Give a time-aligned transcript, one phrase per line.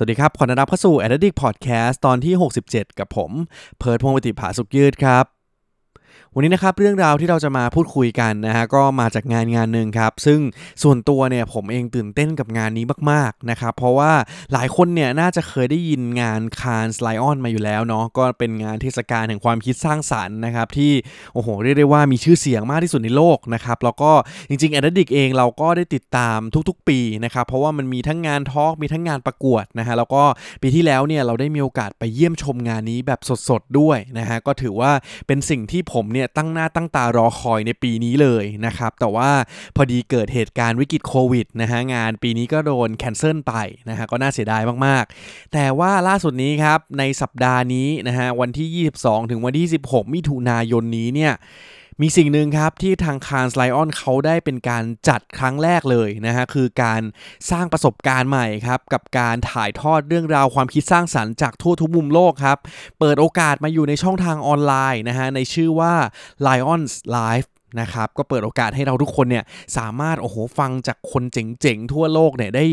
[0.00, 2.34] สวัสดีครับ ขอต้อนรับเข้าสู่ a d d i c t Podcast ตอนที่
[2.66, 3.30] 67 กับผม
[3.78, 5.37] เพิร์ดพงศ์วติผาสุขยืดครับ
[6.34, 10.40] วันนี้นะครับเรื่องราวที่เราจะมาพูดคุยกันนะฮะก็มาจากงานงานหนึ่งครับ ซึ่ง
[10.82, 14.12] ส่วนตัวเนี่ยผมเองตื่นเต้นกับงานนี้มากๆนะครับเพราะว่า
[14.52, 20.92] หลายคนเนี่ยน่าจะเคยได้ยินงานคานสไลออนมาอยู่แล้วเนาะก็เป็นงานเทศกาลแห่งความคิดสร้างสรรค์นะครับที่
[21.34, 24.12] โอ้โหเรียกได้ว่ามีชื่อเสียงมากที่สุดในโลกนะครับแล้วก็
[24.48, 30.22] จริงๆ a d d i c t เองเราก็ได้ติดตามทุกๆ ปีนะครับเพราะว่ามันมีทั้งงานทอล์กมีทั้งงานประกวดนะฮะแล้วก็
[30.62, 34.92] ปีที่แล้วเนี่ยเราได้มีโอกาสไปเยี่ยมชมงานนี้แบบสดๆด้วยนะฮะก็ถือว่า
[35.26, 39.30] เป็นสิ่งที่ผมเนี่ยตั้งหน้าตั้งตารอคอยในปีนี้เลยนะครับ แต่ว่า
[39.76, 43.54] พอดีเกิดเหตุการณ์วิกฤตโควิดนะฮะงานปีนี้ก็โดนแคนเซิลไป
[43.88, 51.32] นะฮะก็น่าเสียดายมากๆ แต่ว่าล่าสุดนี้ครับในสัปดาห์นี้นะฮะวันที่ 22 ถึงวันที่ 16 มิถุนายนนี้เนี่ย
[52.02, 57.02] มีสิ่งหนึ่งครับที่ทางคานสไลออนเขาได้เป็นการจัดครั้งแรกเลยนะฮะคือการ
[57.50, 62.58] สร้างประสบการณ์ใหม่ครับกับการถ่ายทอดเรื่องราวความคิดสร้างสรรค์จากทั่วทุกมุมโลกครับ
[62.98, 65.94] เปิดโอกาสมาอยู่ในช่องทางออนไลน์นะฮะในชื่อว่า
[66.46, 67.48] Lions Live
[67.80, 69.44] นะครับก็เปิดโอกาสให้เราทุกคนเนี่ย
[69.76, 72.64] สามารถโอ้โหฟังจากคนเจ๋งๆ ทั่วโลกเนี่ยได้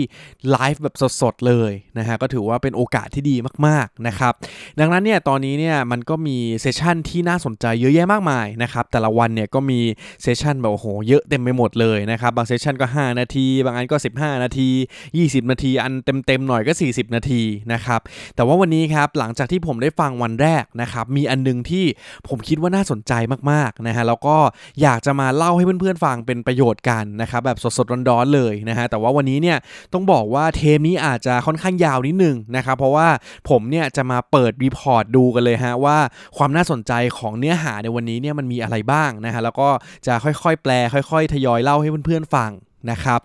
[0.52, 3.36] ไลฟ์แบบสดๆเลยนะฮะก็ถือว่าเป็นโอกาสที่ดี
[3.68, 4.34] มากๆนะครับ
[4.80, 9.80] ดังนั้นเนี่ยตอนนี้เนี่ยมันก็มี session ที่น่าสนใจเยอะแยะมากมายนะครับแต่ละวันเนี่ยก็มี
[10.24, 14.70] session แบบโอ้โหเยอะเต็มไปหมดเลยนะครับบาง session ก็ 5 นาที บางอันก็ 15 นาที
[15.10, 17.42] 20 นาที อันเต็มๆหน่อยก็ 40 นาที
[17.74, 18.02] นะครับ
[18.36, 21.86] แต่ว่าวันนี้ครับหลังจากที่ผมได้ฟังวันแรกนะครับมีอันนึงที่
[22.28, 23.14] ผมคิดว่าน่าสนใจ
[23.52, 24.36] มากๆนะฮะแล้วก็
[24.82, 29.58] อยากจะมาเล่าให้เพื่อนๆฟังเป็นประโยชน์กันนะครับแบบสดๆร้อนๆเลยนะฮะแต่ว่าวันนี้เนี่ย
[29.94, 33.08] ต้องบอกว่าเทปนี้อาจจะค่อนข้างยาวนิดนึงนะครับเพราะว่า
[33.50, 35.98] ผมเนี่ยจะมาเปิด report ดูกันเลยฮะว่า
[36.38, 39.70] ความน่าสนใจของเนื้อหาในวันนี้เนี่ยมันมีอะไรบ้างนะฮะแล้วก็
[40.08, 42.52] จะค่อยๆ แปล ค่อย ๆ ทยอยเล่าให้เพื่อนๆฟัง
[42.92, 43.20] นะครับ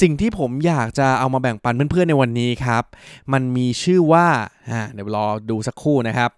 [0.00, 2.82] สิ่งที่ผมอยากจะเอามาแบ่งปันเพื่อนๆในวันนี้ครับ
[3.32, 4.26] มันมีชื่อว่า
[4.70, 6.30] อ่าเดี๋ยวรอดูสักครู่นะครับ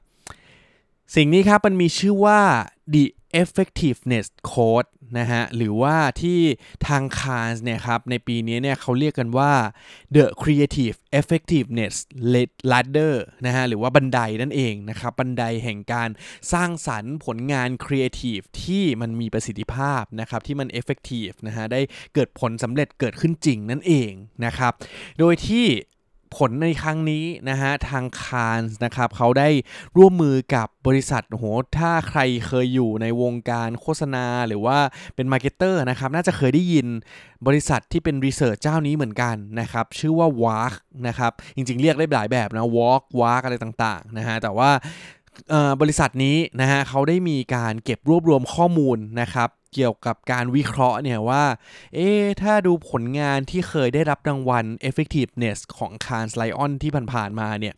[1.17, 2.41] สิ่งนี้ครับมันมีชื่อว่า
[2.94, 3.05] the
[3.43, 6.41] effectiveness code นะฮะ หรือว่าที่
[6.87, 9.53] ทางคานเนี่ยครับ ในปีนี้เนี่ยเขาเรียกกันว่า
[10.16, 11.94] the creative effectiveness
[12.71, 13.15] ladder
[13.47, 16.11] นะฮะ หรือว่าบันไดนั่นเองนะครับ บันไดแห่งการ
[16.53, 21.81] สร้างสรรค์ผลงาน creative ที่มันมีประสิทธิภาพนะครับ ที่มัน effective นะฮะ ได้
[22.15, 24.12] เกิดผลสำเร็จเกิดขึ้นจริงนั่นเอง
[24.44, 24.72] นะครับ
[25.19, 25.67] โดยที่
[26.37, 29.49] ผลในครั้งนี้นะฮะทางคานนะครับเขาได้
[29.97, 31.44] ร่วมมือกับบริษัทโห
[31.78, 34.78] ถ้าใครเคยอยู่ในวงการโฆษณาหรือว่า
[35.15, 36.87] เป็น marketer นะครับน่าจะเคยได้ยิน
[37.47, 40.75] บริษัทที่เป็น research เจ้านี้เหมือนกันนะครับชื่อว่า Walk
[41.06, 44.71] นะครับจริงๆเรียกได้หลายแบบนะ WARC WARC อะไรต่างๆนะฮะแต่ว่า
[45.81, 51.45] บริษัทนี้นะฮะเขาได้มีการเก็บรวบรวมข้อมูลนะครับ เกี่ยวกับการวิเคราะห์เนี่ยว่า
[51.95, 52.11] เอ๊
[52.43, 57.75] ถ้าดูผลงานที่เคยได้รับรางวัล effectiveness ของ c a n s Lion ที่ผ่านๆมาเนี่ย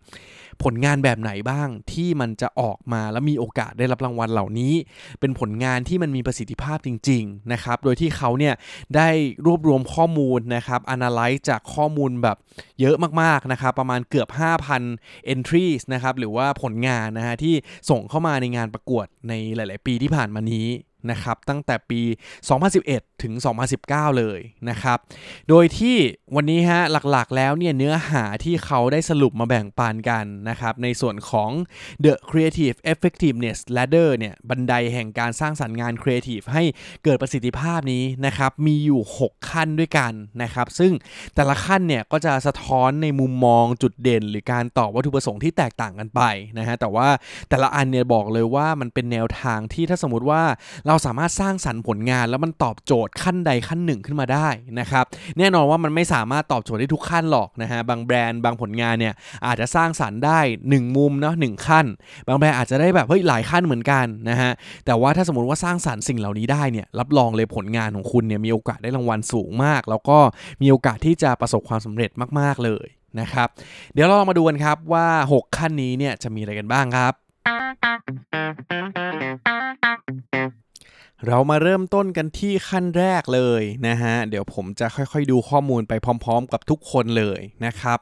[0.67, 4.75] ผลงานแบบไหนบ้างที่มันจะออกมาแล้วมีโอกาสได้รับรางวัลเหล่านี้
[5.21, 8.55] เป็นผลงานที่มันมีประสิทธิภาพจริง ๆ นะครับ โดยที่เขาเนี่ย
[8.97, 9.09] ได้
[9.47, 12.37] รวบรวมข้อมูลนะครับ analyze จากข้อมูลแบบ
[12.81, 14.29] เยอะมากๆนะครับ ประมาณเกือบ
[14.81, 17.55] 5,000 entries นะครับ หรือว่าผลงานนะฮะที่
[17.91, 20.69] ส่งเข้ามาในงานประกวดในหลาย ๆ ปีที่ผ่านมานี้
[21.11, 22.01] นะครับตั้งแต่ปี
[22.63, 23.33] 2011 ถึง
[23.77, 24.99] 2019 เลยนะครับ
[25.49, 25.97] โดยที่
[26.37, 26.81] วันนี้ฮะ
[27.11, 31.51] หลักๆแล้วเนี่ยเนื้อหาที่เขาได้สรุปมาแบ่งปันกันนะครับในส่วนของ
[32.05, 36.63] The Creative Effectiveness Ladder เนี่ยบันไดแห่งการสร้างสรรค์งาน Creative ให้
[37.05, 40.13] เกิดประสิทธิภาพนี้นะครับมีอยู่ 6 ขั้นด้วยกัน
[40.43, 40.93] นะครับ ซึ่ง
[41.35, 46.23] แต่ละขั้นเนี่ยก็จะสะท้อนในมุมมองจุดเด่น หรือการตอบวัตถุประสงค์ที่แตกต่างกันไป
[46.59, 47.09] นะฮะแต่ว่า
[47.49, 50.43] แต่ละอันเนี่ยบอกเลยว่ามันเป็นแนวทางที่ถ้าสมมติว่า
[50.91, 54.49] เราสามารถสร้างสรรค์ผลงาน แล้วมันตอบโจทย์ขั้นใดขั้นหนึ่งขึ้นมาได้
[54.81, 55.05] นะครับ
[55.39, 59.15] แน่นอนว่ามันไม่สามารถตอบโจทย์ได้ทุกขั้นหรอกนะฮะบางแบรนด์บางผลงานเนี่ย
[59.47, 61.87] อาจจะสร้างสรรค์ได้ 1 มุมเนาะหขั้น
[62.29, 64.51] บางแบรนด์อาจจะได้แบบเฮ้ยหลายขั้นเหมือนกันนะฮะ
[64.87, 70.19] แต่ว่าถ้าสมมติว่าสร้างสรรค์สิ่งเหล่านี้ได้เนี่ยรับรองเลยผลงานของคุณเนี่ยมีโอกาสได้รางวัลสูงมาก แล้วก็
[70.63, 72.11] มีโอกาสที่จะประสบความสำเร็จ
[72.41, 72.87] มาก ๆเลย
[73.21, 73.49] นะครับ
[73.95, 77.15] เดี๋ยวเราลองมาดูกันครับว่า 6 ขั้นนี้เนี่ยจะมีอะไรกันบ้างครับ
[81.29, 85.93] เรามาเริ่มต้นกันที่ขั้นแรกเลยนะฮะ เดี๋ยวผมจะค่อยๆดูข้อมูลไป
[86.25, 87.99] พร้อมๆกับทุกคนเลยนะครับ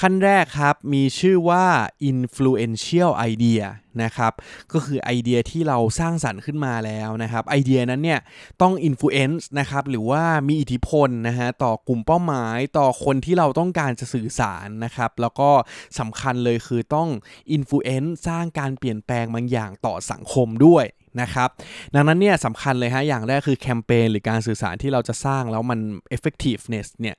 [0.00, 1.64] ขั้นแรกครับมีชื่อว่า
[2.10, 3.62] influential idea
[4.02, 4.32] นะครับ
[4.72, 8.20] ก็คือไอเดียที่เราสร้างสรรค์ขึ้นมาแล้วนะครับ ไอเดียนั้นเนี่ย
[8.62, 15.50] ต้อง influence นะครับ หรือว่ามีอิทธิพลนะฮะต่อกลุ่มเป้าหมายต่อคนที่เราต้องการจะสื่อสารนะครับ แล้วก็
[15.98, 17.08] สำคัญเลยคือต้อง
[17.56, 20.86] influence สร้างการเปลี่ยนแปลงบางอย่างต่อสังคมด้วย
[21.20, 21.48] นะครับ
[21.94, 25.80] ดังนั้นเนี่ยสำคัญเลยฮะ อย่างแรกคือแคมเปญหรือการสื่อสารที่เราจะสร้างแล้วมัน
[26.16, 27.16] effectiveness เนี่ย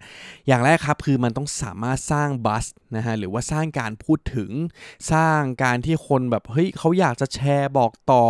[0.48, 2.66] อย่างแรกครับคือมันต้องสามารถสร้างบัส
[2.96, 4.52] นะฮะ หรือว่าสร้างการพูดถึง
[5.12, 8.26] สร้างการที่คนแบบ เฮ้ยเขาอยากจะแชร์บอกต่อ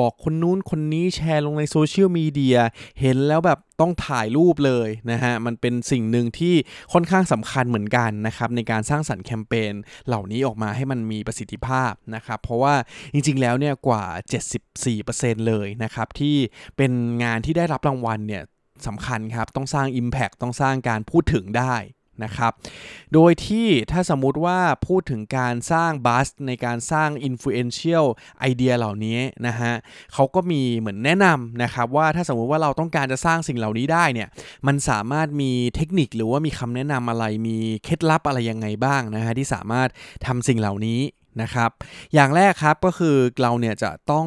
[0.00, 2.58] บอกคนนู้นคนนี้แชร์ลงในโซเชียลมีเดีย
[3.00, 6.54] เห็นแล้วแบบ ต้องถ่ายรูปเลยนะฮะ มันเป็นสิ่งหนึ่งที่
[6.92, 9.74] ค่อนข้างสำคัญเหมือนกันนะครับในการสร้างสรรค์แคมเปญ
[10.06, 12.74] เหล่านี้ออกมาให้มันมีประสิทธิภาพนะครับ เพราะว่า
[13.12, 14.04] จริงๆแล้วเนี่ยกว่า
[14.76, 16.36] 74%เลยนะครับที่
[16.76, 16.92] เป็น
[17.24, 18.42] งานที่ได้รับรางวัลเนี่ย
[18.86, 21.76] สำคัญครับ ต้องสร้าง Impact ต้องสร้างการพูดถึงได้
[22.24, 22.52] นะครับ
[23.14, 28.04] โดยที่ถ้าสมมุติว่าพูดถึงการสร้างบัสในการสร้าง influential
[28.40, 29.72] ไอเดียเหล่านี้นะฮะ
[30.12, 34.28] เขาก็มีเหมือนแนะนำนะครับว่าถ้าสมมุติว่าเราต้องการจะสร้างสิ่งเหล่านี้ได้เนี่ย
[34.66, 39.88] มันสามารถมีเทคนิคหรือว่ามีคำแนะนำอะไรมีเคล็ดลับอะไรยังไงบ้างนะฮะที่สามารถ
[40.26, 41.00] ทำสิ่งเหล่านี้
[41.42, 41.70] นะครับ
[42.14, 44.26] อย่างแรกครับก็คือเราเนี่ยจะต้อง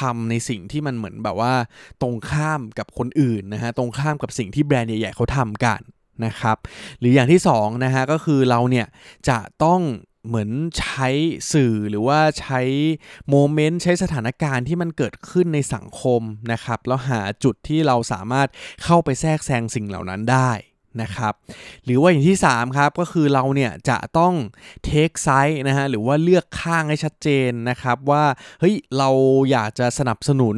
[0.00, 1.54] ทำในสิ่งที่มันเหมือนแบบว่า
[2.02, 5.80] ตรงข้ามกับคนอื่นนะฮะตรงข้ามกับสิ่งที่แบรนด์ใหญ่ๆเขาทำกัน
[6.24, 6.56] นะครับ
[6.98, 8.86] หรืออย่างที่2นะฮะก็คือเราเนี่ย
[9.28, 9.80] จะต้อง
[10.26, 11.08] เหมือนใช้
[11.52, 12.60] สื่อหรือว่าใช้
[13.28, 16.20] โมเมนต์ใช้สถานการณ์ที่มันเกิดขึ้นในสังคม
[16.52, 18.48] นะครับ แล้วหาจุดที่เราสามารถ
[18.84, 20.50] เข้าไปแทรกแซงสิ่งเหล่านั้นได้
[21.02, 21.34] นะครับ
[21.84, 24.34] หรือว่าอย่างที่ 3 ครับก็คือเราเนี่ยจะต้อง
[24.84, 28.24] เทคไซส์นะฮะหรือว่าเลือกข้างให้ชัดเจนนะครับว่า
[28.60, 29.10] เฮ้ยเรา
[29.50, 30.56] อยากจะสนับสนุน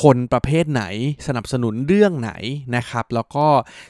[0.00, 0.84] คนประเภทไหน
[1.26, 2.32] สนับสนุนเรื่องไหน
[2.76, 3.46] นะครับแล้วก็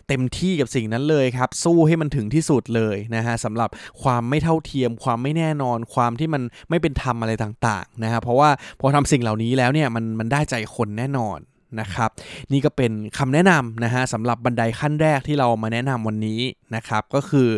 [0.09, 3.71] เต็มที่กับสิ่งนั้นเลยครับสู้ให้มันถึงที่สุดเลยนะฮะสำหรับ
[4.03, 8.51] ความไม่เท่าเทียม ความไม่แน่นอนความที่มันไม่เป็นธรรมอะไรต่างๆนะฮะเพราะว่า
[8.81, 11.41] พอทำสิ่งเหล่านี้แล้วเนี่ยมันมันได้ใจคนแน่นอน
[11.81, 12.11] นะครับ
[12.53, 16.41] นี่ก็เป็นคำแนะนำนะฮะสำหรับบันไดขั้นแรกที่เรามาแนะนำวันนี้
[16.75, 17.49] นะครับ ก็คือ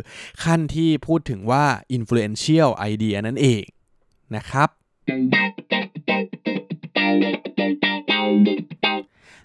[0.44, 1.64] ขั้นที่พูดถึงว่า
[1.96, 3.62] influential idea นั่นเอง
[4.36, 4.68] นะครับ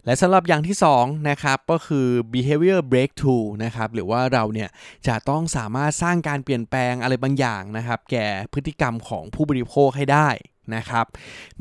[0.05, 4.69] และสำหรับอย่างที่2นะครับก็คือ behavior breakthrough นะครับหรือว่าเราเนี่ย
[5.07, 10.29] จะต้องสามารถสร้างการเปลี่ยนแปลงอะไรบางอย่างนะครับ แก่พฤติกรรมของผู้บริโภคให้ได้
[10.75, 11.05] นะครับ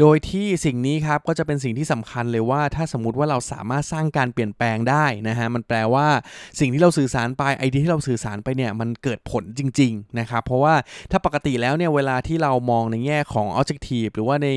[0.01, 6.07] โดยที่สิ่งนี้ครับก็จะเป็นสิ่งที่สำคัญเลยว่าถ้าสมมติว่าเราสามารถสร้างการเปลี่ยนแปลงได้นะฮะมันแปลว่า
[6.61, 10.75] สิ่งที่เราสื่อสารไปไอเดียที่เราสื่อสารไปเนี่ยมันเกิดผลจริงๆนะครับเพราะว่า
[11.11, 14.49] ถ้าปกติแล้วเนี่ยเวลาที่เรามองในแง่ของ objective หรือว่าใน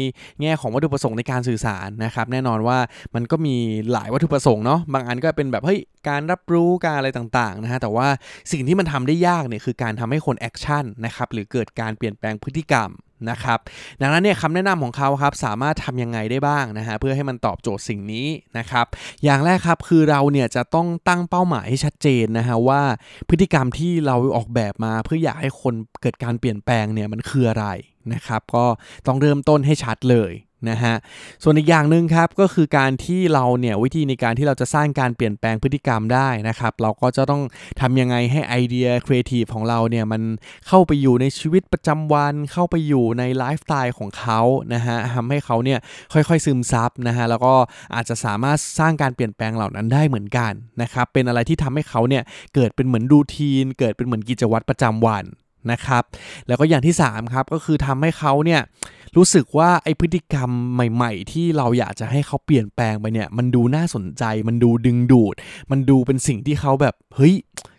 [0.42, 2.78] แง่ของวัตถุประสงค์ในการสื่อสารนะครับแน่นอนว่า
[3.16, 3.56] มันก็มี
[3.92, 8.08] หลายวัตถุประสงค์เนาะบางอันก็เป็นแบบเฮ้ยการรับรู้การอะไรต่างๆนะฮะแต่ว่า
[8.52, 12.90] สิ่งที่มันทำได้ยากเนี่ยคือการทำให้คน action นะครับหรือเกิดการเปลี่ยนแปลงพฤติกรรม
[13.30, 13.60] นะครับ
[14.02, 18.28] ดังนั้นเนี่ยคำแนะนำของเขาครับสามารถทำยังไงได้บ้างนะฮะเพื่อให้มันตอบโจทย์สิ่งนี้
[18.58, 18.86] นะครับ
[19.24, 22.82] อย่างแรกครับคือเราเนี่ยจะต้องตั้งเป้าหมายให้ชัดเจนนะฮะว่า
[23.30, 27.68] พฤติกรรมที่เราออกแบบมา เพื่ออยากให้คนเกิดการเปลี่ยนแปลงเนี่ยมันคืออะไร
[28.14, 28.66] นะครับก็
[29.08, 30.32] ต้องเริ่มต้นให้ชัดเลย
[30.72, 30.96] นะฮะ
[31.44, 37.42] ส่วนอีกอย่างหนึ่งครับก็คือการที่เราเนี่ยวิธีในการที่เราจะสร้างการเปลี่ยนแปลงพฤติกรรมได้นะครับเราก็จะต้อง
[37.82, 40.22] ทำยังไงให้ไอเดียครีเอทีฟของเราเนี่ยมัน
[40.68, 44.40] เข้าไปอยู่ในชีวิตประจำวัน เข้าไปอยู่ในไลฟ์สไตล์ของเขา
[44.74, 45.80] นะฮะทำให้เขาเนี่ย
[46.14, 47.54] ค่อยๆซึมซับนะฮะแล้วก็
[47.96, 50.52] อาจจะสามารถสร้างการเปลี่ยนแปลงเหล่านั้นได้เหมือนกัน
[50.82, 52.24] นะครับเป็นอะไรที่ทำให้เขาเนี่ย
[52.56, 55.26] เกิดเป็นเหมือนรูทีน เกิดเป็นเหมือนกิจวัตรประจำวัน
[55.72, 56.04] นะครับ
[56.48, 58.62] แล้วก็อย่างที่3ครับก็คือทำให้เขาเนี่ย
[59.18, 65.36] รู้สึกว่าไอพฤติกรรมใหม่ ๆ ที่เราอยากจะให้เขาเปลี่ยนแปลงไปเนี่ยมันดูน่าสนใจ มันดูดึงดูด
[65.72, 67.36] มันดูเป็นสิ่งที่เขาแบบเฮ้ย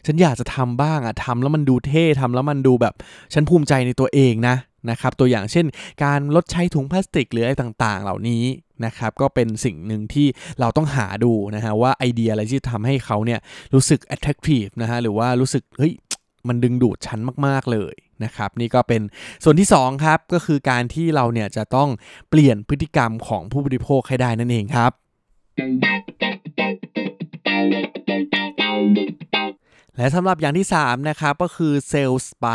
[0.06, 2.94] ฉันอยากจะทำบ้างอะทำแล้วมันดูเท่ทำแล้วมันดูแบบ
[3.34, 4.56] ฉันภูมิใจในตัวเองนะ
[4.90, 5.66] นะครับตัวอย่างเช่น
[6.04, 8.44] การลดใช้ถุงพลาสติกหรืออะไรต่างๆ เหล่านี้
[8.84, 10.26] นะครับก็เป็นสิ่งหนึ่งที่
[10.60, 13.40] เราต้องหาดูนะฮะว่าไอเดียอะไรที่ทำให้เขาเนี่ย
[13.74, 15.92] รู้สึก attractive นะฮะหรือว่ารู้สึกเฮ้ย
[16.48, 19.02] มันดึงดูดฉันมากๆเลยนะครับ นี่ก็เป็น
[19.44, 21.88] ส่วนที่2ครับก็คือการที่เราเนี่ยจะต้อง
[22.30, 24.92] เปลี่ยนพฤติกรรมของผู้บริโภคให้ได้นั่นเองครับ
[29.96, 32.46] และสำหรับอย่างที่ 3 นะครับ ก็คือเซลล์สไป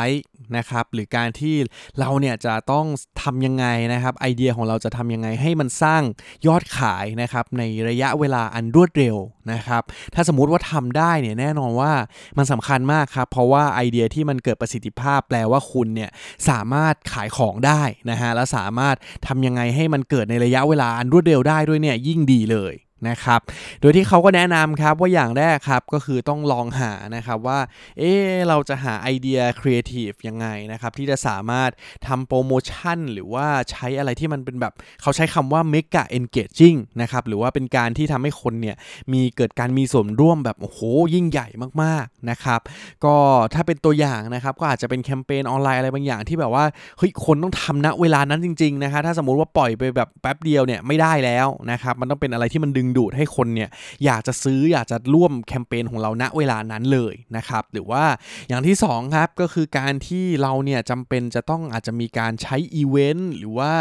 [0.57, 1.55] นะครับ หรือการที่
[1.99, 2.85] เราเนี่ยจะต้อง
[3.21, 6.01] ทำยังไงนะครับ ไอเดียของเราจะทำยังไงให้มันสร้าง
[6.47, 9.17] ยอดขายนะครับ ในระยะเวลาอันรวดเร็ว
[9.51, 9.83] นะครับ
[10.15, 11.93] ถ้าสมมุติว่าทำได้เนี่ยแน่นอนว่า
[12.37, 16.09] มันสำคัญมากครับ เพราะว่าไอเดียที่มันเกิดประสิทธิภาพแปลว่าคุณเนี่ย
[16.49, 18.95] สามารถขายของได้นะฮะ และสามารถ
[19.27, 22.75] ทำยังไงให้มันเกิดในระยะเวลาอันรวดเร็วได้ด้วยเนี่ยยิ่งดีเลย
[23.09, 23.39] นะครับ
[23.81, 27.59] โดยที่เขาก็แนะนำครับว่าอย่างแรกครับก็คือต้องลองหานะครับว่า
[27.99, 28.13] เอ๊
[28.47, 31.71] เราจะหาไอเดียครีเอทีฟยังไงนะครับที่จะสามารถ
[32.07, 38.75] ทำโปรโมชั่น หรือว่าใช้อะไรที่มันเป็นแบบเขาใช้คำว่า mega engaging นะครับหรือว่าเป็นการที่ทำให้คนเนี่ย
[39.13, 40.79] มีเกิดการมีส่วนร่วมแบบโอ้โห
[41.13, 41.47] ยิ่งใหญ่
[41.81, 42.59] มากๆนะครับ
[43.05, 43.15] ก็
[43.53, 46.65] ถ้าเป็นตัวอย่างนะครับก็อาจจะเป็นแคมเปญออนไลน์อะไรบางอย่างที่แบบว่า
[46.97, 53.69] เฮ้ยคนต้องทำณเวลานั้นจริงๆนะครับถ้าสมมติว่าปล่อยไปแบบแป๊บเดียวเนี่ยไม่ได้แล้วนะครับมันต้องเป็นอะไรที่มันดึงดูดให้คนเนี่ย
[54.05, 58.03] อยากจะซื้ออยากจะร่วมแคมเปญของเราณเวลานั้นเลยนะครับหรือว่า
[58.49, 63.73] อย่างที่2ครับก็คือการที่เราเนี่ยจำเป็นจะต้องอาจจะมีการใช้อีเวนต์หรือว่า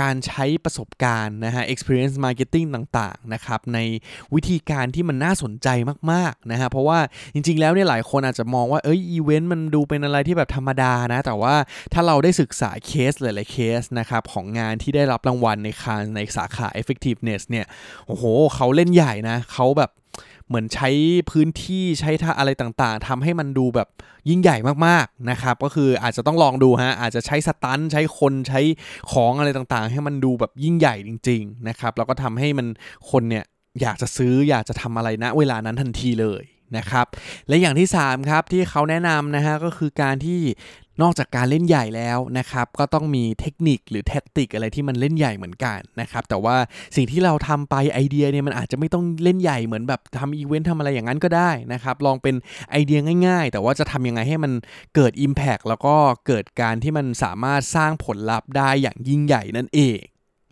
[0.00, 3.78] การใช้ประสบการณ์นะฮะ experience marketing ต่างๆนะครับใน
[4.34, 5.68] วิธีการที่มันน่าสนใจ
[6.12, 6.98] มากๆนะฮะเพราะว่า
[7.34, 11.54] จริงๆแล้วเนี่ยหลายคนอาจจะมองว่าเอ้ยอีเวนต์มันดูเป็นอะไรที่แบบธรรมดานะแต่ว่า
[11.92, 17.66] ถ้าเราได้ศึกษาเคสหลายๆเคสนะครับของงานที่ได้รับรางวัลในคานในสาขา effectiveness เนี่ย
[18.06, 18.24] โอ้โห
[18.54, 19.90] เขาเล่นใหญ่นะเขาแบบ
[20.48, 20.90] เหมือนใช้
[21.30, 23.88] พื้นที่ใช้ท่าอะไรต่างๆทำให้มันดูแบบ
[24.28, 24.56] ยิ่งใหญ่
[24.86, 28.60] มากๆนะครับ ก็คืออาจจะต้องลองดูฮะอาจจะใช้สตันใช้คนใช้
[29.12, 32.66] ของอะไรต่างๆ ให้มันดูแบบยิ่งใหญ่จริง ๆนะครับ แล้วก็ทำให้มัน
[33.10, 33.44] คนเนี่ย
[33.80, 36.44] อยากจะซื้ออยากจะทำอะไรณเวลานั้นทันทีเลย
[36.76, 37.06] นะครับ
[37.48, 40.40] และอย่างที่ 3 ครับที่เขาแนะนำนะฮะก็คือการที่
[41.00, 46.56] นอกจากการเล่นใหญ่แล้วนะครับ ก็ต้องมีเทคนิคหรือแท็กติกอะไรที่มันเล่นใหญ่เหมือนกันนะครับ แต่ว่า
[46.96, 52.34] สิ่งที่เราทำไปไอเดียเนี่ยมันอาจจะไม่ต้องเล่นใหญ่เหมือนแบบทำอีเวนต์ทำอะไรอย่างนั้นก็ได้นะครับ ลองเป็น
[52.70, 54.52] ไอเดียง่ายๆ แต่ว่าจะทำยังไงให้มัน
[54.94, 55.94] เกิด Impact แล้วก็
[56.26, 60.00] เกิดการที่มันสามารถสร้างผลลัพธ์ได้อย่างยิ่งใหญ่นั่นเอง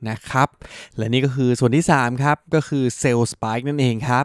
[0.09, 0.49] นะครับ
[0.97, 4.25] และนี่ก็คือส่วนที่ 3 ครับ ก็คือ Sales Spike นั่นเองครับ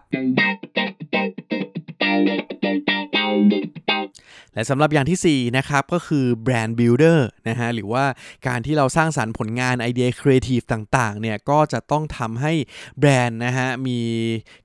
[4.56, 8.06] และสำหรับอย่างที่4นะครับก็คือ Brand Builder นะฮะหรือว่า
[8.48, 12.54] การที่เราสร้างสรรค์ผลงานไอเดียครีเอทีฟต่างๆเนี่ยก็จะต้องทำให้
[13.00, 14.00] แบรนด์นะฮะมี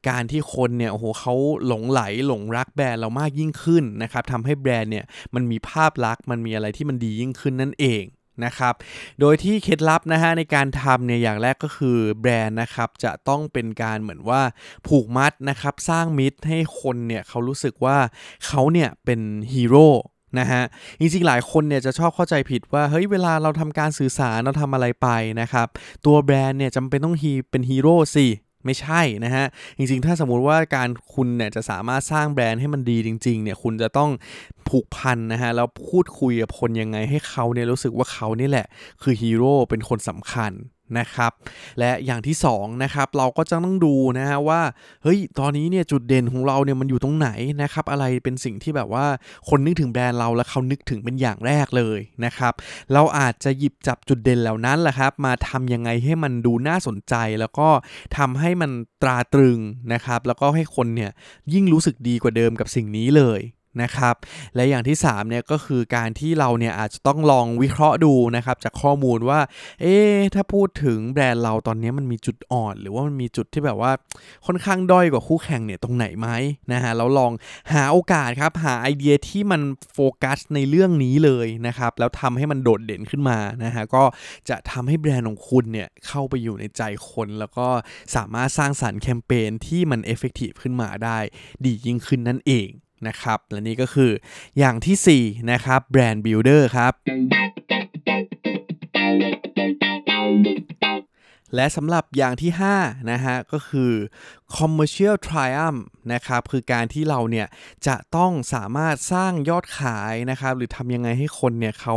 [0.08, 1.34] การที่คนเนี่ยโอ้โหเขา
[1.66, 5.04] หลงใหลหลงรักแบรนด์เรามากยิ่งขึ้นนะครับทำให้แบรนด์เนี่ย
[5.34, 8.04] มันมีภาพลักษณ์มันมีอะไรที่มันดียิ่งขึ้นนั่นเอง
[8.46, 8.74] นะครับ
[9.20, 14.42] โดยที่เคล็ดลับนะฮะในการทำเนี่ยอย่างแรกก็คือแบรนด์นะครับจะต้องเป็นการเหมือนว่า
[14.86, 17.96] ผูกมัดนะครับสร้างมิตรให้คนเนี่ยเขารู้สึกว่า
[18.46, 19.20] เขาเนี่ยเป็น
[19.52, 19.88] ฮีโร่
[20.38, 20.62] นะฮะ
[21.00, 25.08] จริงๆหลายคนเนี่ยจะชอบเข้าใจผิดว่าเฮ้ยเวลาเราทำการสื่อสารเราทำอะไรไป
[25.40, 25.66] นะครับ
[26.06, 28.26] ตัวแบรนด์เนี่ยจำเป็นต้องฮีเป็นฮีโร่สิ
[28.64, 29.46] ไม่ใช่นะฮะ
[29.78, 34.10] จริงๆ ถ้าสมมุติว่าการคุณเนี่ยจะสามารถสร้างแบรนด์ให้มันดีจริงๆเนี่ยคุณจะต้อง
[34.68, 38.66] ผูกพันนะฮะ แล้วพูดคุยกับคนยังไงให้เขาเนี่ยรู้สึกว่าเขานี่แหละ
[39.02, 40.52] คือฮีโร่เป็นคนสำคัญ
[40.98, 41.32] นะครับ
[41.78, 44.60] และอย่างที่2นะครับเราก็จะต้องดูนะฮะว่า
[45.02, 47.28] เฮ้ยตอนนี้เนี่ยจุดเด่นของเราเนี่ยมันอยู่ตรงไหน
[47.62, 49.06] นะครับอะไรเป็นสิ่งที่แบบว่า
[49.48, 52.52] คนนึกถึงแบรนด์เราแล้วเขานึกถึงเป็นอย่างแรกเลยนะครับ
[52.92, 57.68] เราอาจจะหยิบจับจุดเด่นเหล่านั้นแหละครับมาทำยังไงให้มันดูน่าสนใจ แล้วก็
[58.16, 58.70] ทำให้มัน
[59.02, 59.58] ตราตรึง
[59.92, 61.10] นะครับแล้วก็ให้คนเนี่ย
[61.52, 63.40] ยิ่งรู้สึกดีกว่าเดิมกับสิ่งนี้เลย
[63.82, 64.14] นะครับ
[64.54, 69.40] และอย่างที่3เนี่ยก็คือการที่เราเนี่ยอาจจะต้องลองวิเคราะห์ดูนะครับจากข้อมูลว่า
[69.80, 69.96] เอ๊
[70.34, 73.92] ถ้าพูดถึงแบรนด์เราตอนนี้มันมีจุดอ่อน หรือว่ามันมีจุดที่แบบว่า
[74.46, 76.28] ค่อนข้างด้อยกว่าคู่แข่งเนี่ยตรงไหนไหม
[76.72, 77.32] นะฮะแล้วลอง
[77.72, 79.60] หาโอกาสครับหาไอเดียที่มัน
[79.94, 84.04] โฟกัสในเรื่องนี้เลยนะครับแล้วทำให้มันโดดเด่นขึ้นมานะฮะก็
[84.48, 87.66] จะทำให้แบรนด์ของคุณเนี่ยเข้าไปอยู่ในใจคนแล้วก็
[88.16, 91.18] สามารถสร้างสรรค์แคมเปญที่มัน effective ขึ้นมาได้
[91.64, 92.68] ดียิ่งขึ้นนั่นเอง
[93.08, 94.10] นะครับ และนี่ก็คือ
[94.58, 96.92] อย่างที่4นะครับ Brand Builder ครับ
[101.56, 103.92] และสำหรับอย่างที่5นะฮะก็คือ
[104.56, 107.46] commercial triumph นะครับคือการที่เราเนี่ย
[107.86, 111.96] จะต้องสามารถสร้างยอดขายนะครับหรือทำยังไงให้คนเนี่ยเขา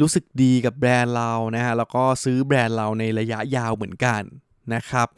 [0.00, 4.22] รู้สึกดีกับแบรนด์เรานะฮะแล้วก็ซื้อแบรนด์เราในระยะยาวเหมือนกัน
[4.74, 5.08] นะครับ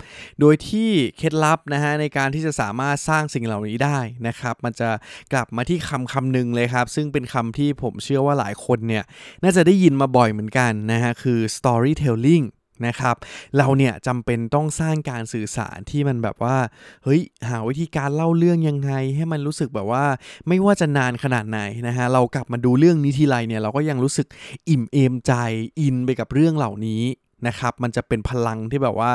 [0.40, 4.90] โดยที่เคล็ดลับนะฮะในการที่จะสามารถสร้างสิ่งเหล่านี้ได้นะครับ มันจะ
[5.32, 9.04] กลับมาที่คำคำหนึ่งเลยครับ ซึ่งเป็นคำที่ผมเชื่อว่าหลายคนเนี่ย
[9.42, 12.46] น่าจะได้ยินมาบ่อยเหมือนกันนะฮะคือ storytelling
[12.86, 13.16] นะครับ
[13.56, 16.56] เราเนี่ยจำเป็นต้องสร้างการสื่อสารที่มันแบบว่า
[17.04, 20.04] เฮ้ยหาวิธีการเล่าเรื่องยังไง ให้มันรู้สึกแบบว่า
[20.48, 24.26] ไม่ว่าจะนานขนาดไหนนะฮะเรากลับมาดูเรื่องนี้ทีไรเนี่ยเราก็ยังรู้สึก
[24.68, 25.32] อิ่มเอมใจ
[25.80, 27.02] อินไปกับเรื่องเหล่านี้
[27.46, 29.12] นะครับมันจะเป็นพลังที่แบบว่า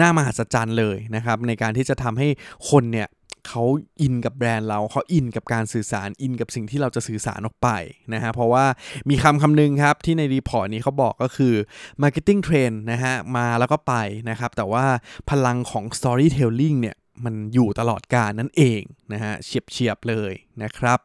[0.00, 2.28] น่ามหัศจรรย์เลยนะครับในการที่จะทำให้
[2.70, 3.08] คนเนี่ย
[3.48, 3.64] เขา
[4.00, 7.68] อินกับแบรนด์เราเขาอินกับการสื่อสารอินกับสิ่งที่เราจะสื่อสารออกไป
[8.14, 8.64] นะฮะเพราะว่า
[9.10, 11.54] มีคำคำหนึ่งครับที่ในรีพอร์ตนี้เขาบอกก็คือ
[12.02, 13.94] Marketing Trend นะฮะมาแล้วก็ไป
[14.30, 14.84] นะครับแต่ว่า
[15.30, 20.98] พลังของ Storytelling เนี่ย มันอยู่ตลอดกาลนั่นเองนะฮะเฉียบเฉียบเลยนะครับ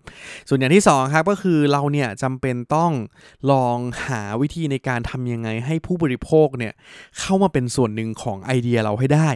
[0.48, 2.91] ส่วนอย่างที่2ครับก็คือเราเนี่ยจำเป็นต้อง
[3.51, 6.74] ลองหาวิธีในการทำยังไงให้ผู้บริโภคเนี่ย
[7.19, 9.29] เข้ามาเป็นส่วนหนึ่งของไอเดียเราให้ได้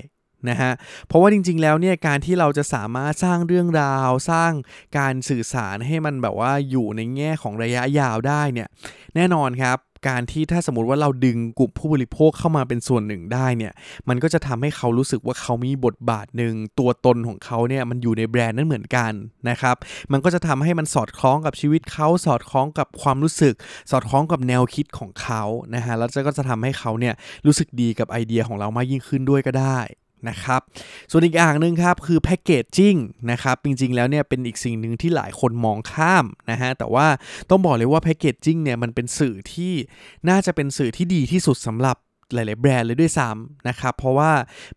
[0.50, 0.72] นะฮะ
[1.08, 4.52] เพราะว่าจริงๆแล้วเนี่ยการที่เราจะสามารถสร้างเรื่องราว สร้าง
[4.98, 8.68] การสื่อสารให้มันแบบว่าอยู่ในแง่ของระยะยาวได้เนี่ย
[9.16, 13.74] แน่นอนครับ การที่ถ้าสมมติว่าเราดึงกลุ่มผู้บริโภคเข้ามาเป็นส่วนหนึ่งได้เนี่ย
[14.10, 19.12] มันก็จะทำให้เขารู้สึกว่าเขามีบทบาทหนึ่งตัวตนของเขาเนี่ยมันอยู่ในแบรนด์นั้นเหมือนกัน
[19.50, 19.76] นะครับ
[20.12, 23.56] มันก็จะทำให้มันสอดคล้องกับชีวิตเขาสอดคล้องกับความรู้สึก
[23.92, 25.44] สอดคล้องกับแนวคิดของเขา
[25.76, 27.14] นะฮะแล้วก็จะทำให้เขาเนี่ย
[27.46, 29.80] รู้สึกดีกับไอเดียของเรามากยิ่งขึ้นด้วยก็ได้
[30.30, 30.62] นะครับ
[31.12, 32.96] ส่วนอีกอย่างหนึ่งครับคือแพคเกจจิ้ง
[33.32, 37.08] นะครับ จริงๆ แล้วเนี่ยเป็นอีกสิ่งหนึ่งที่หลายคนมองข้ามนะฮะ แต่ว่า
[37.50, 39.74] ต้องบอกเลยว่าแพคเกจจิ้งเนี่ยมันเป็นสื่อที่
[40.30, 41.98] น่าจะเป็นสื่อที่ดีที่สุดสำหรับ
[42.34, 44.32] หลาย ๆ แบรนด์เลยด้วยซ้ำนะครับ เพราะว่า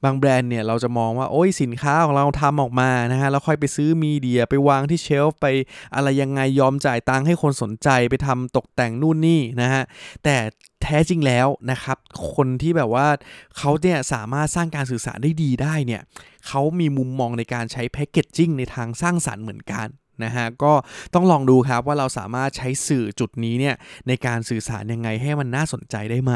[0.05, 5.47] บางแบรนด์เนี่ยเราจะมองว่าโอ้ยสินค้าของเราทำออกมานะฮะแล้วค่อยไปซื้อมีเดียไปวางที่เชลฟ์ไป
[5.95, 9.83] อะไรยังไงยอมจ่ายตังค์ให้คนสนใจไปทำตกแต่งนู่นนี่นะฮะ
[10.25, 10.37] แต่
[10.83, 11.99] แท้จริงแล้วนะครับ
[12.35, 13.09] คนที่แบบว่า
[13.57, 16.03] เขาเนี่ยสามารถสร้างการสื่อสารได้ดีได้เนี่ย
[16.47, 19.89] เขามีมุมมองในการใช้แพคเกจจิ้งในทางสร้างสรรค์เหมือนกัน
[20.25, 20.73] นะฮะก็
[21.15, 23.75] ต้องลองดูครับว่าเราสามารถใช้สื่อจุดนี้เนี่ย
[24.09, 26.35] ในการสื่อสารยังไงให้มันน่าสนใจได้ไหม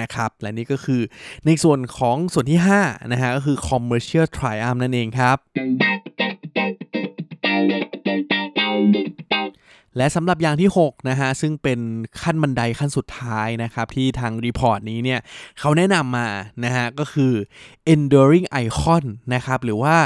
[0.00, 1.02] นะครับ และนี่ก็คือ
[1.46, 5.36] ในส่วนของส่วนที่ 5 นะฮะก็คือ commercial triumph นั่นเองครับ
[9.98, 11.80] และสำหรับอย่างที่ 6 นะฮะ ซึ่งเป็น
[12.20, 15.20] ขั้นบันไดขั้นสุดท้ายนะครับ ที่ทาง report นี้เนี่ย
[15.60, 16.28] เขาแนะนำมา
[16.64, 17.32] นะฮะ ก็คือ
[17.92, 19.96] enduring icon นะครับ หรือว่า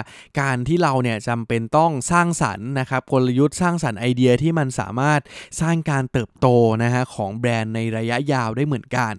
[0.41, 5.21] การที่เราเนี่ยจำเป็นต้องสร้างสรรค์นะครับ กลยุทธ์สร้างสรรค์ไอเดียที่มันสามารถ
[5.61, 6.47] สร้างการเติบโต
[6.83, 9.15] นะฮะ ของแบรนด์ในระยะยาวได้เหมือนกัน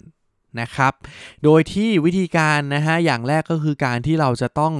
[0.60, 0.92] นะครับ
[1.44, 4.74] โดยที่วิธีการนะฮะอย่างแรกก็คือการที่เราจะต้อง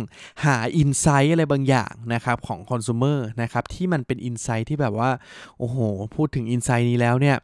[0.45, 5.11] หา insight อะไรบางอย่างนะครับของคอน sumer นะครับที่มันเป็น insight ที่แบบว่า
[5.59, 5.77] โอ้โห
[6.15, 7.37] พูดถึงอินไซต์นี้แล้วเนี่ย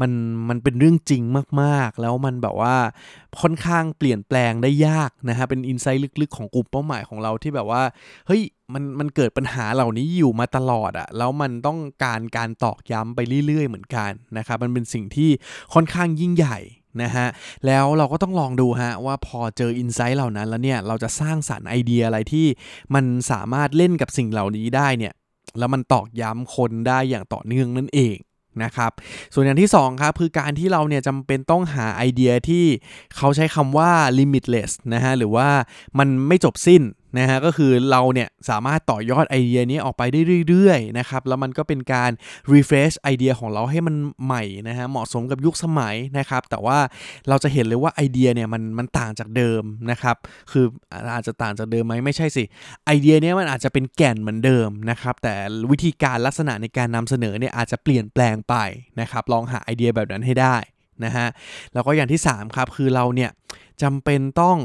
[0.00, 0.10] มัน
[0.48, 1.22] มันเป็นเรื่องจริง
[1.62, 2.76] มากๆ แล้วมันแบบว่า
[3.40, 7.82] ค่อนข้างเปลี่ยนแปลงได้ยากนะฮะเป็นอินไซต์ลึกๆ ของกลุ่มเป้าหมายของเราที่แบบว่า
[8.26, 8.42] เฮ้ย
[8.74, 15.30] มันมันเกิดปัญหาเหล่านี้อยู่มาตลอดอะแล้วมันต้องการการตอกย้ำไปเรื่อยๆ เหมือนกันนะครับมันเป็นสิ่งที่
[15.74, 16.58] ค่อนข้างยิ่งใหญ่
[17.02, 17.26] นะฮะ
[17.66, 22.46] แล้วเราก็ต้องลองดูฮะว่าพอเจออินไซต์เหล่านั้นแล้วเนี่ยเราจะสร้างสารรค์ไอเดียอะไรที่
[22.94, 25.12] มันสามารถเล่นกับสิ่งเหล่านี้ได้เนี่ย
[25.58, 28.16] แล้วมันตอกย้ำคนได้อย่างต่อเนื่องนั่นเอง
[28.62, 28.92] นะครับ
[29.34, 32.64] ส่วนอย่างที่2ครับคือการที่เราเนี่ยจำเป็นต้องหาไอเดียที่
[33.16, 35.48] เขาใช้คำว่า limitless นะฮะหรือว่า
[35.98, 36.82] มันไม่จบสิ้น
[37.18, 42.10] นะฮะก็คือเราเนี่ยสามารถต่อยอดไอเดียนี้ออกไปได้เรื่อยๆนะครับแล้วมันก็เป็นการ
[42.52, 43.94] refresh ไอเดียของเราให้มัน
[44.24, 46.78] ใหม่นะฮะเหมาะสมกับยุคสมัยนะครับแต่ว่า
[47.28, 50.16] เราจะเห็นเลยว่าไอเดียเนี่ยมันมันต่างจากเดิมนะครับ
[50.52, 50.64] คือ
[51.14, 52.44] อาจจะต่างจากเดิมไหมไม่ใช่สิ
[52.86, 55.34] ไอเดียเนี้ยมันอาจจะเป็นแก่นเหมือนเดิมนะครับแต่
[55.70, 58.54] วิธีการลักษณะในการนำเสนอเนี่ยอาจจะเปลี่ยนแปลงไป
[59.00, 60.56] นะครับลองหาไอเดียแบบนั้นให้ได้
[61.04, 61.28] นะฮะ
[61.72, 63.30] แล้วก็อย่างที่ 3 ครับ คือเราเนี่ย
[63.82, 64.58] จำเป็นต้อง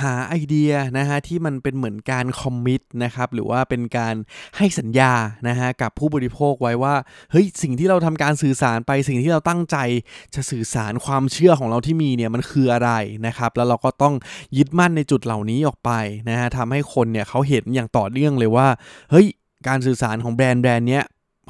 [0.00, 4.14] หาไอเดียนะฮะที่มันเป็นเหมือนการคอมมิตนะครับหรือว่าเป็นการ
[4.56, 5.12] ให้สัญญา
[5.48, 6.94] นะฮะกับผู้บริโภคไว้ว่า
[7.30, 9.76] เฮ้ยสิ่งที่เราทำการสื่อสารไปสิ่งที่เราตั้งใจ
[10.34, 12.90] จะสื่อสารความเชื่อของเราที่มีเนี่ยมันคืออะไร
[13.26, 14.14] นะครับแล้วเราก็ต้อง
[14.56, 15.90] ยึดมั่นในจุดเหล่านี้ออกไป
[16.28, 18.68] นะฮะทำให้คนเนี่ยเขาเห็นอย่างต่อเนื่องเลยว่า
[19.10, 19.26] เฮ้ย
[19.68, 21.04] การสื่อสารของแบรนด์แบรนด์เนี้ย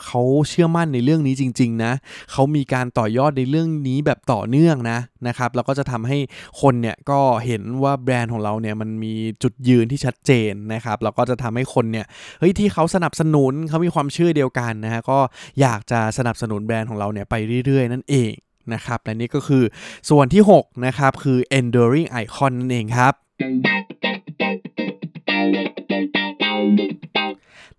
[0.07, 1.93] เขาเชื่อมั่นในเรื่องนี้จริง ๆ นะ
[2.33, 6.19] เขามีการต่อยอดในเรื่องนี้แบบต่อเนื่องนะนะครับแล้วก็จะทำให้
[6.61, 12.07] คนเนี่ยก็เห็นว่าแบรนด์ของเราเนี่ยมันมีจุดยืนที่ชัดเจนนะครับแล้วก็จะทำให้คนเนี่ย
[12.39, 15.19] เฮ้ยที่เขาสนับสนุนเขามีความเชื่อเดียวกันนะฮะก็
[15.61, 17.35] อยากจะสนับสนุนแบรนด์ของเราเนี่ยไป
[17.67, 18.33] เรื่อย ๆ นั่นเอง
[18.75, 19.65] นะครับและนี่ก็คือ
[20.11, 23.13] ส่วนที่6นะครับคือ enduring icon นั่นเองครับ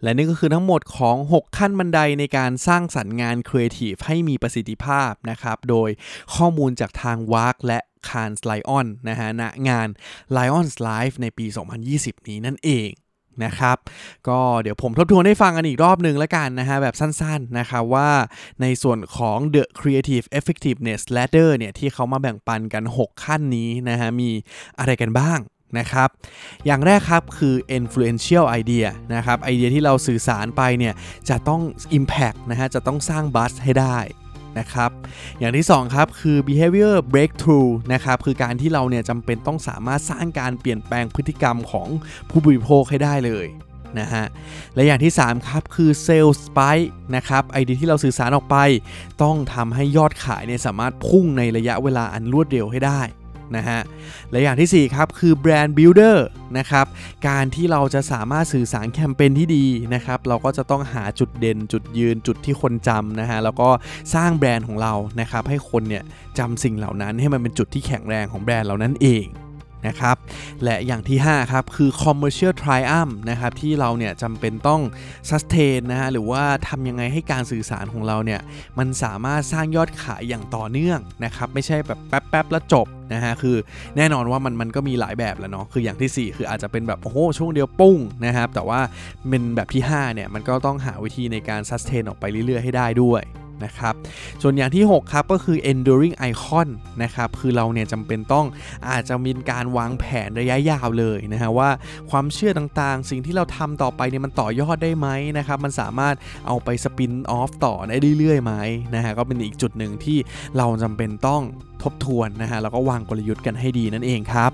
[0.03, 5.89] และนี่ก็คือทั้งหมดของ 6 ขั้นบันไดในการสร้างสรรค์งานครีเอทีฟให้มีประสิทธิภาพนะครับ โดย
[6.35, 9.87] ข้อมูลจากทาง WARC และ Cannes Lions นะฮะณงาน
[10.37, 11.45] Lions Live ในปี
[11.87, 12.91] 2020 นี้นั่นเอง
[13.45, 13.77] นะครับ
[14.27, 18.09] ก็เดี๋ยวผมทบทวนให้ฟังกันอีกรอบหนึ่งแล้วกันนะฮะแบบสั้นๆนะครับว่า
[18.61, 24.29] ในส่วนของ The Creative Effectiveness Ladder เนี่ยที่เขามาแบ่งปันกัน 6 ขั้นนี้นะฮะมี
[24.79, 25.39] อะไรกันบ้าง
[25.77, 26.09] นะครับ
[26.65, 30.93] อย่างแรกครับคือ influential idea นะครับ ไอเดียที่เราสื่อสารไปเนี่ย
[31.29, 31.61] จะต้อง
[31.97, 33.97] impact นะฮะ จะต้องสร้าง buzz ให้ได้
[34.59, 34.91] นะครับ
[35.39, 41.87] อย่างที่2ครับคือ behavior breakthrough นะครับ คือการที่เราเนี่ยจำเป็นต้องสามารถสร้างการเปลี่ยนแปลงพฤติกรรมของ
[42.29, 43.47] ผู้บริโภคให้ได้เลย
[43.99, 44.25] นะฮะ
[44.75, 48.57] และอย่างที่ 3 ครับคือ sales spike นะครับ ไอเดียที่เราสื่อสารออกไป
[49.23, 53.01] ต้องทำให้ยอดขายเนี่ยสามารถพุ่งในระยะเวลาอันรวดเร็วให้ได้
[53.57, 53.79] นะฮะ
[54.31, 56.85] และอย่างที่ 4 ครับ คือ brand builder นะครับ
[57.27, 63.69] การที่เราจะสามารถสื่อสารแคมเปญที่ดีนะครับ เราก็จะต้องหาจุดเด่นจุดยืนจุดที่คนจำนะฮะ แล้วก็
[64.15, 66.03] สร้างแบรนด์ของเรานะครับ ให้คนเนี่ย
[66.39, 69.25] จำสิ่งเหล่านั้นให้มันเป็นจุดที่แข็งแรงของแบรนด์เรานั่นเอง
[69.87, 70.15] นะครับ
[70.63, 74.81] และอย่างที่ 5 ครับ คือ commercial triumph นะครับ ที่เราเนี่ยจำเป็นต้อง
[75.29, 78.41] sustain นะฮะ หรือว่าทำยังไงให้การสื่อสารของเราเนี่ย
[78.79, 83.55] มันสามารถสร้างยอดขายอย่างต่อเนื่องนะครับ ไม่ใช่แบบแป๊บๆแล้วจบนะฮะ คือ
[83.97, 88.79] แน่นอนว่ามันมันก็มีหลายแบบแล้วเนาะ คืออย่างที่ 4 คืออาจจะเป็นแบบ โอ้โห ช่วงเดียวปุ้งนะครับ แต่ว่า
[89.29, 93.23] เป็นแบบที่ 5 เนี่ย มันก็ต้องหาวิธีในการ sustain ออกไปเรื่อยๆ ให้ได้ด้วย
[93.65, 93.93] นะครับ
[94.41, 96.67] ส่วนอย่างที่ 6 ครับ ก็คือ enduring icon
[97.03, 98.45] นะครับ คือเราเนี่ยจำเป็นต้อง
[98.89, 101.69] อาจจะมีการวางแผนระยะยาวเลยนะฮะว่า
[102.11, 106.15] ความเชื่อต่างๆ สิ่งที่เราทำต่อไปเนี่ยมันต่อยอดได้ไหมนะครับ มันสามารถ
[106.47, 108.53] เอาไปสปินออฟต่อได้เรื่อยๆไหม
[108.95, 110.17] นะฮะก็เป็นอีกจุดหนึ่งที่
[110.57, 111.41] เราจำเป็นต้อง
[111.83, 114.51] ทบทวนนะฮะแล้วก็วางกลยุทธ์กันให้ดีนั่นเองครับ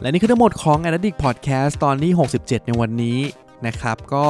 [0.00, 3.18] และนี่คือทั้งหมดของ Addict Podcast ตอนที่ 67 ในวันนี้
[3.66, 4.24] นะครับ ก็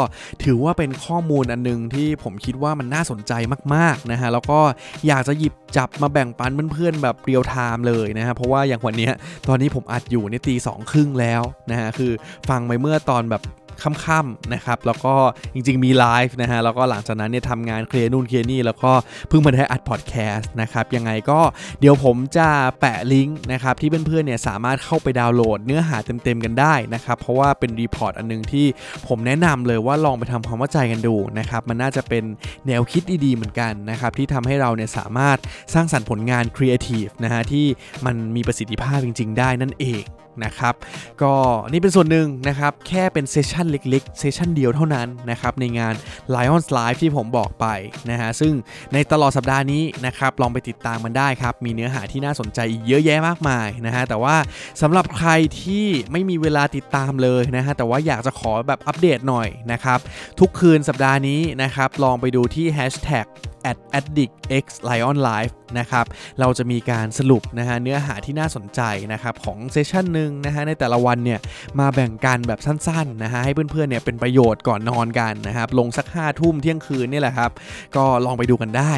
[0.45, 3.33] ถือว่าเป็นข้อมูลอันนึงที่ผมคิดว่ามันน่าสนใจ
[3.75, 4.61] มากๆนะฮะแล้วก็
[5.07, 9.11] อยากจะหยิบจับมาแบ่งปันเพื่อนๆแบบ real-time เลยนะฮะเพราะว่าอย่างวันนี้
[9.49, 12.12] ตอนนี้ผมอัดอยู่ในตีสองครึ่งแล้วนะฮะคือ
[12.49, 13.43] ฟังไปเมื่อตอนแบบ
[13.83, 15.14] ค่ำๆนะครับแล้วก็
[15.55, 18.93] จริงๆมีไลฟ์นะฮะแล้วก็หลังจากนั้นเนี่ยทำงานเคลียร์นู่นเคลียร์นี่แล้วก็
[19.29, 21.41] เพิ่งมาได้อัดพอดแคสต์นะครับยังไงก็
[21.81, 22.49] เดี๋ยวผมจะ
[22.81, 28.67] แปะลิงก์นะครับที่เพื่อนๆเนี่ยสามารถเข้าไปดาวน์โหลดเนื้อหาเต็มๆกันได้นะครับเพราะว่าเป็น report อันนึงที่
[29.09, 32.25] ผมแนะนำเลยว่าลองไปทำความเข้าใจกันดูนะครับมันน่าจะเป็น
[32.67, 35.38] แนวคิดดีๆเหมือนกันนะครับที่ทำให้เราเนี่ยสามารถ
[35.75, 37.67] สร้างสรรค์ผลงานครีเอทีฟนะฮะที่
[38.07, 40.03] มันมีประสิทธิภาพจริง ๆ ได้นั่นเอง
[40.44, 40.74] นะครับ
[41.22, 41.33] ก็
[41.72, 45.94] นี่เป็นส่วนหนึ่งนะครับ แค่เป็น session เล็กๆ session เดียวเท่านั้นนะครับ ในงาน
[46.35, 47.66] Lions Live ที่ผมบอกไป
[48.11, 48.53] นะฮะ ซึ่ง
[48.92, 54.37] ในตลอดสัปดาห์นี้นะครับ ลองไปติดตามมันได้ครับ มีเนื้อหาที่น่าสนใจอีกเยอะแยะมากมายนะฮะ แต่ว่า
[54.83, 59.98] สำหรับใครที่ไม่มีเวลาติดตามเลยนะฮะ แต่ว่าอยากจะขอแบบอัปเดตหน่อยนะครับ
[60.40, 63.27] ทุกคืนสัปดาห์นี้นะครับ ลองไปดูที่ hashtag
[63.71, 66.07] at addict x lion life นะครับ
[66.40, 68.81] เราจะมีการสรุปนะฮะเนื้อหาที่น่าสนใจ
[69.12, 71.40] นะครับของเซสชันหนึ่งนะฮะในแต่ละวันเนี่ย
[71.81, 77.51] มาแบ่งกันแบบสั้นๆนะฮะให้เพื่อนๆเนี่ยเป็นประโยชน์ก่อนนอนกันนะครับ ลงสัก5้าทุ่มเที่ยงคืนนี่แหละครับ
[77.97, 78.92] ก็ลองไปดูกันได้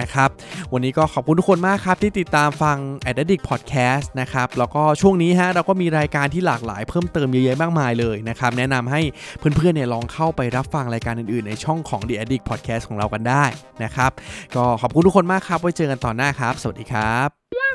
[0.00, 0.28] นะครับ
[0.72, 2.78] วันนี้ก็ขอบคุณทุกคนมากครับ ที่ติดตามฟัง
[3.10, 9.00] a d d i c t Podcast นะครับ แล้วก็ช่วงนี้ฮะเราก็มีรายการที่หลากหลายเพิ่มเติมเยอะแยะมากมายเลยนะครับ แนะนำให้
[9.38, 13.44] เพื่อนๆเนี่ยลองเข้าไปรับฟังรายการอื่นๆ ในช่องของ The Addict Podcast ของเรากันได้
[13.84, 14.10] นะครับ
[14.56, 17.28] ก็ขอบคุณทุกคนมากครับ ไว้เจอกันตอนหน้าครับ สวัสดีครับ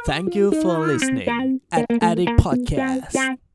[0.09, 1.29] Thank you for listening
[1.77, 3.50] at Addict Podcast